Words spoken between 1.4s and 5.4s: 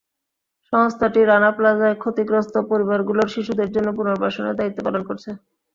প্লাজায় ক্ষতিগ্রস্ত পরিবারগুলোর শিশুদের জন্য পুনর্বাসনের দায়িত্ব পালন করছে।